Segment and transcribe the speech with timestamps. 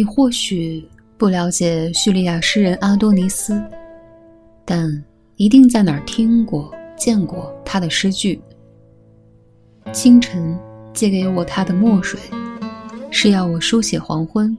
[0.00, 0.82] 你或许
[1.18, 3.62] 不了解叙利亚诗人阿多尼斯，
[4.64, 4.90] 但
[5.36, 8.40] 一定在哪儿听过、见过他的诗句。
[9.92, 10.58] 清晨
[10.94, 12.18] 借给我他的墨水，
[13.10, 14.56] 是要我书写黄昏；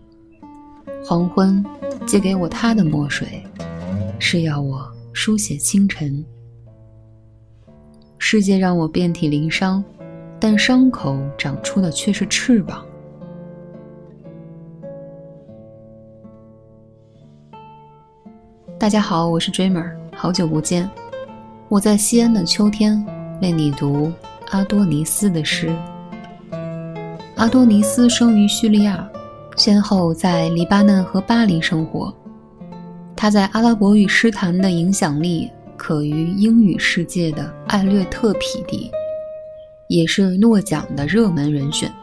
[1.04, 1.66] 黄昏
[2.05, 3.44] 借给我他的墨水，
[4.20, 6.23] 是要我书写清晨。
[8.20, 9.84] 世界让我遍体鳞伤，
[10.39, 12.85] 但伤口长出的却是翅膀。
[18.81, 20.90] 大家好，我是 Dreamer，好久不见。
[21.70, 23.05] 我在西安的秋天
[23.40, 24.12] 为你读
[24.49, 25.71] 阿多尼斯的诗。
[27.35, 29.07] 阿多尼斯生于叙利亚，
[29.55, 32.12] 先后在黎巴嫩和巴黎生活。
[33.16, 38.90] 他在阿拉伯语诗坛的影响力可与英语世界的艾略特匹敌，
[39.90, 41.93] 也是诺奖的热门人选。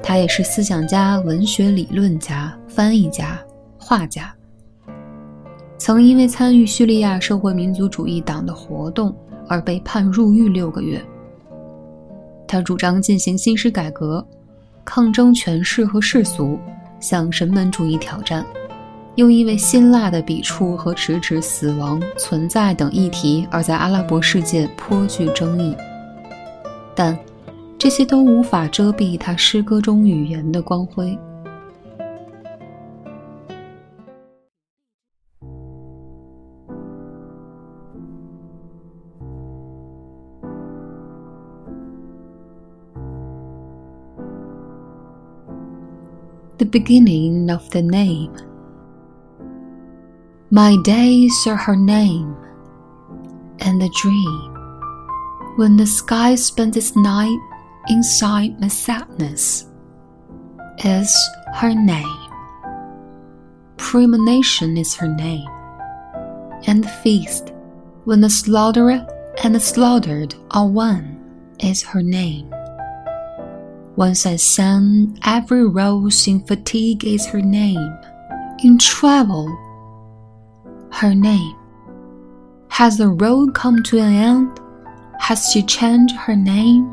[0.00, 3.36] 他也是思想家、文学理论家、翻译家、
[3.76, 4.32] 画家。
[5.84, 9.12] 曾因为参与叙利亚社会民族主义党的活动
[9.48, 11.04] 而被判入狱六个月。
[12.46, 14.24] 他主张进行新诗改革，
[14.84, 16.56] 抗争权势和世俗，
[17.00, 18.46] 向神门主义挑战，
[19.16, 25.74] 又因为辛辣的笔触和直指死亡、存在等议题而在阿拉伯世界颇具争议。
[26.94, 27.18] 但
[27.76, 31.18] 这些都无法遮蔽他诗歌中语言的光辉。
[46.58, 48.36] The beginning of the name.
[50.50, 52.36] My days are her name,
[53.60, 54.52] and the dream
[55.56, 57.38] when the sky spends its night
[57.88, 59.66] inside my sadness
[60.84, 61.14] is
[61.54, 62.30] her name.
[63.76, 65.48] Premonition is her name,
[66.66, 67.52] and the feast
[68.04, 69.06] when the slaughterer
[69.42, 71.18] and the slaughtered are one
[71.60, 72.52] is her name.
[73.95, 77.91] Once I sang, every rose in fatigue is her name.
[78.63, 79.47] In travel,
[80.91, 81.55] her name.
[82.69, 84.49] Has the road come to an end?
[85.19, 86.85] Has she changed her name?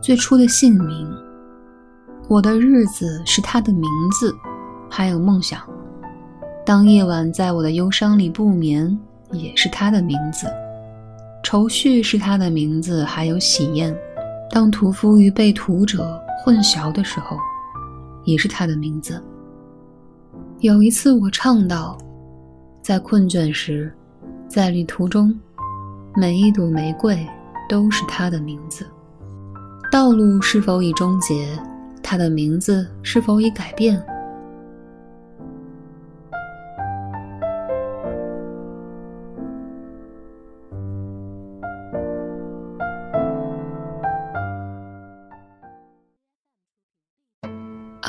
[0.00, 1.08] 最初的姓名，
[2.28, 4.34] 我的日子是她的名字，
[4.88, 5.60] 还有梦想。
[6.64, 8.96] 当夜晚在我的忧伤里不眠，
[9.32, 10.46] 也是她的名字。
[11.45, 13.95] 愁绪是他的名字，还有喜宴。
[14.49, 17.37] 当屠夫与被屠者混淆的时候，
[18.23, 19.23] 也是他的名字。
[20.61, 21.95] 有一次，我唱道
[22.81, 23.93] ：“在困倦时，
[24.47, 25.39] 在旅途中，
[26.15, 27.15] 每一朵玫瑰
[27.69, 28.83] 都是他的名字。
[29.91, 31.47] 道路是否已终结？
[32.01, 34.03] 他的名字是否已改变？”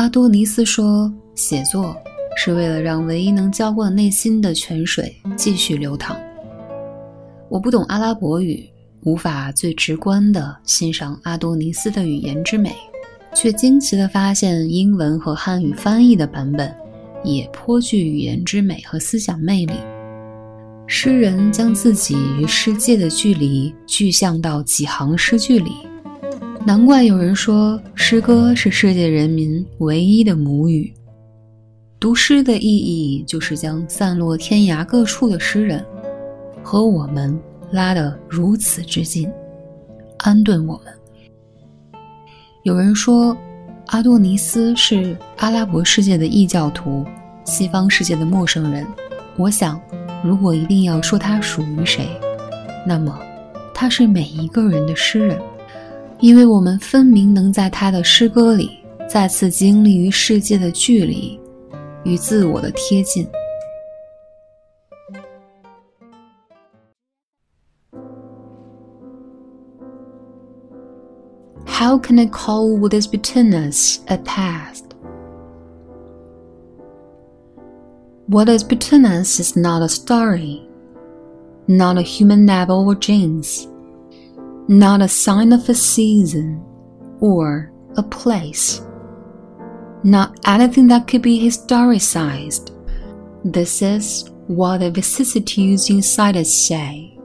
[0.06, 1.96] 阿多尼斯说：“写作
[2.36, 6.16] 是为了让唯一能浇灌内心的泉水继续流淌。”
[7.50, 8.70] 我不懂阿拉伯语，
[9.02, 12.72] 无法最直观地欣赏阿多尼斯的语言之美，
[13.34, 16.72] 却惊奇地发现英文和汉语翻译的版本
[17.24, 19.74] 也颇具语言之美和思想魅力。
[20.86, 25.72] 诗人将自己与世界的距离具象到几行诗句里。
[26.66, 30.92] 难怪有人说，诗歌是世界人民唯一的母语。
[32.00, 35.86] 读诗的意义，就是将散落天涯各处的诗人
[36.64, 37.38] 和我们
[37.70, 39.30] 拉得如此之近，
[40.18, 40.92] 安顿我们。
[42.64, 43.36] 有人说，
[43.86, 47.06] 阿多尼斯是阿拉伯世界的异教徒，
[47.44, 48.84] 西方世界的陌生人。
[49.36, 49.80] 我想，
[50.24, 52.08] 如果一定要说他属于谁，
[52.84, 53.16] 那么
[53.72, 55.40] 他是每一个人的诗人。
[56.19, 58.71] 因为我们分明能在他的诗歌里
[59.09, 61.39] 再次经历与世界的距离，
[62.03, 63.27] 与自我的贴近。
[71.65, 74.83] How can I call what is between us a past?
[78.27, 80.61] What is between us is not a story,
[81.65, 83.67] not a human novel or dreams
[84.67, 86.63] not a sign of a season
[87.19, 88.81] or a place,
[90.03, 92.71] not anything that could be historicized.
[93.43, 97.17] This is what the vicissitudes inside us say.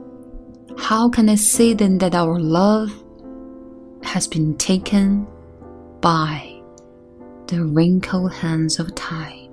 [0.77, 2.91] How can I say then that our love
[4.03, 5.27] has been taken
[6.01, 6.57] by
[7.47, 9.47] The wrinkled hands of time。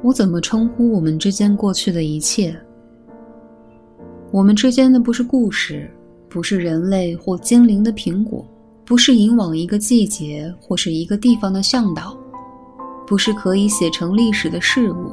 [0.00, 2.56] 我怎么称呼我们之间过去的一切？
[4.37, 5.89] 我们之间的不是故事，
[6.29, 8.45] 不是人类或精灵的苹果，
[8.85, 12.15] 不是引往一个季节或是一个地方的向导，
[13.07, 15.11] 不是可以写成历史的事物。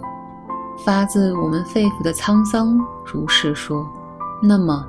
[0.85, 3.89] 发自我们肺腑的沧桑，如是说。
[4.43, 4.87] 那么，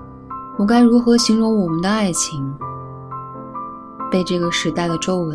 [0.60, 2.54] 我该如何形容我们的爱情？
[4.12, 5.34] 被这个时代的皱纹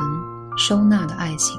[0.58, 1.58] 收纳的爱情。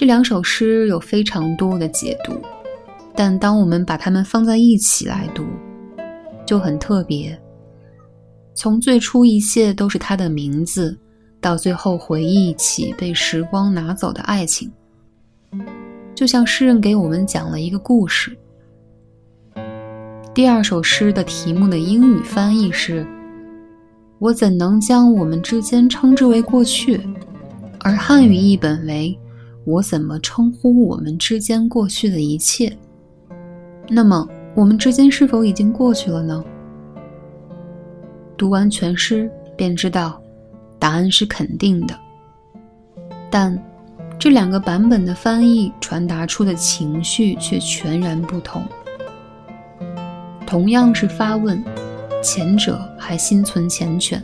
[0.00, 2.32] 这两首诗有非常多的解读。
[3.14, 5.44] 但当我们把它们放在一起来读，
[6.46, 7.38] 就很特别。
[8.54, 10.98] 从最初一切都是他的名字，
[11.38, 14.72] 到最后回忆起被时光拿走的爱情，
[16.14, 18.34] 就像诗人给我们讲了一个故事。
[20.32, 23.06] 第二首诗的题目的英语翻译是
[24.18, 26.98] ：“我怎能将我们之间称之为过去？”
[27.80, 29.14] 而汉语译本为
[29.70, 32.76] ：“我怎么称呼我们之间过去的一切？”
[33.88, 36.44] 那么，我们之间是否已经过去了呢？
[38.36, 40.20] 读完全诗便知道，
[40.78, 41.94] 答案是肯定的。
[43.30, 43.56] 但
[44.18, 48.62] 这两个版本的翻译传达出的情绪却全然不同。
[50.46, 51.62] 同样是发问，
[52.22, 54.20] 前者还心存缱绻，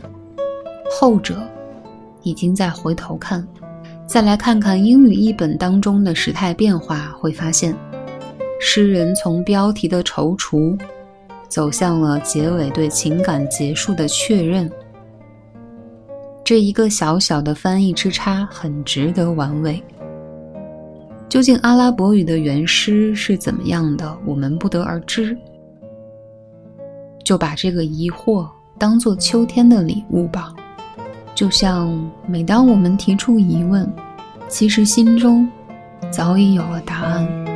[0.91, 1.41] 后者
[2.21, 3.47] 已经在回头看。
[4.07, 7.75] 再来看看英语译本当中的时态变化，会发现。
[8.59, 10.79] 诗人从标题的踌躇，
[11.49, 14.71] 走向了结尾对情感结束的确认。
[16.43, 19.83] 这一个小小的翻译之差很值得玩味。
[21.27, 25.37] 究竟阿拉伯语的原诗是怎么样的，我们不得而知。
[27.25, 28.47] 就把这个疑惑
[28.79, 30.55] 当做秋天的礼物吧。
[31.37, 31.95] 就像
[32.25, 33.87] 每当我们提出疑问，
[34.47, 35.47] 其实心中
[36.09, 37.46] 早已有了答案。